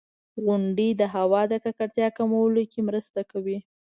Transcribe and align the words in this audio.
•غونډۍ 0.43 0.89
د 0.95 1.01
هوا 1.15 1.41
د 1.51 1.53
ککړتیا 1.63 2.07
کمولو 2.17 2.61
کې 2.71 2.79
مرسته 2.89 3.19
کوي. 3.31 3.57